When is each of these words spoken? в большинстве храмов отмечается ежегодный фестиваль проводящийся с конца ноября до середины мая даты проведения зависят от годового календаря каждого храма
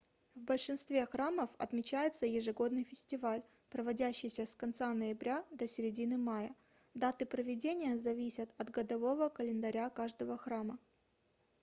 в 0.33 0.41
большинстве 0.45 1.05
храмов 1.05 1.51
отмечается 1.59 2.25
ежегодный 2.25 2.83
фестиваль 2.83 3.43
проводящийся 3.69 4.47
с 4.47 4.55
конца 4.55 4.91
ноября 4.95 5.45
до 5.51 5.67
середины 5.67 6.17
мая 6.17 6.55
даты 6.95 7.27
проведения 7.27 7.99
зависят 7.99 8.49
от 8.57 8.71
годового 8.71 9.29
календаря 9.29 9.91
каждого 9.91 10.39
храма 10.39 10.79